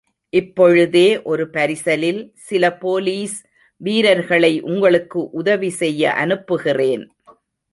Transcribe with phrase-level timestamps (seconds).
[0.33, 3.35] இப்பொழுதே ஒரு பரிசலில் சில போலீஸ்
[3.81, 7.03] வீரர்களை உங்களுக்கு உதவி செய்ய அனுப்புகிறேன்.